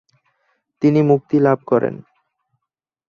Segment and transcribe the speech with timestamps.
[0.81, 1.95] তিনি মুক্তি লাভ করেন।